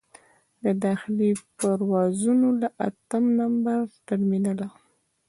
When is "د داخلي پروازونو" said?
0.63-2.47